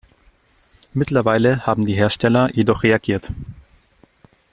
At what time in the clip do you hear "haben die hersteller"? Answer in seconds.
1.67-2.49